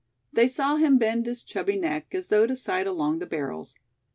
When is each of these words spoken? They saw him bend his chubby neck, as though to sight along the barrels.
They 0.33 0.47
saw 0.47 0.77
him 0.77 0.97
bend 0.97 1.27
his 1.27 1.43
chubby 1.43 1.77
neck, 1.77 2.15
as 2.15 2.29
though 2.29 2.47
to 2.47 2.55
sight 2.55 2.87
along 2.87 3.19
the 3.19 3.27
barrels. 3.27 3.75